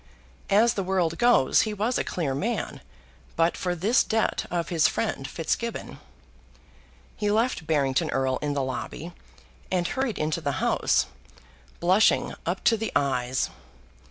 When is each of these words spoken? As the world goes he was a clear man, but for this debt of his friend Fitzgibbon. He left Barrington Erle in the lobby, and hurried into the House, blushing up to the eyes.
As 0.49 0.73
the 0.73 0.81
world 0.81 1.19
goes 1.19 1.61
he 1.61 1.75
was 1.75 1.99
a 1.99 2.03
clear 2.03 2.33
man, 2.33 2.81
but 3.35 3.55
for 3.55 3.75
this 3.75 4.03
debt 4.03 4.47
of 4.49 4.69
his 4.69 4.87
friend 4.87 5.27
Fitzgibbon. 5.27 5.99
He 7.15 7.29
left 7.29 7.67
Barrington 7.67 8.09
Erle 8.09 8.39
in 8.41 8.55
the 8.55 8.63
lobby, 8.63 9.13
and 9.69 9.87
hurried 9.87 10.17
into 10.17 10.41
the 10.41 10.53
House, 10.53 11.05
blushing 11.79 12.33
up 12.47 12.63
to 12.63 12.77
the 12.77 12.91
eyes. 12.95 13.51